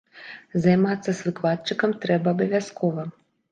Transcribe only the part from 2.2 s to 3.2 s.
абавязкова.